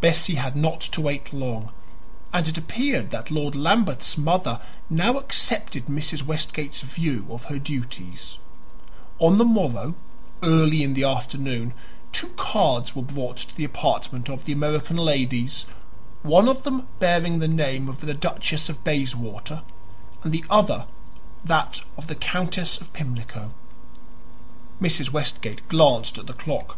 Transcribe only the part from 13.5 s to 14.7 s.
the apartment of the